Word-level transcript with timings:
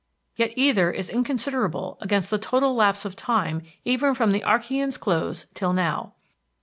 Yet 0.35 0.53
either 0.55 0.89
is 0.91 1.09
inconsiderable 1.11 1.99
against 2.01 2.31
the 2.31 2.39
total 2.39 2.73
lapse 2.73 3.05
of 3.05 3.15
time 3.15 3.61
even 3.85 4.15
from 4.15 4.31
the 4.31 4.41
Archean's 4.41 4.97
close 4.97 5.45
till 5.53 5.73
now. 5.73 6.13